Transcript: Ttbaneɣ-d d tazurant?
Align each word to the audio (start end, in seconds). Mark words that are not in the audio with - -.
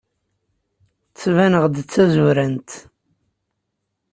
Ttbaneɣ-d 1.09 1.73
d 1.77 1.79
tazurant? 1.91 2.71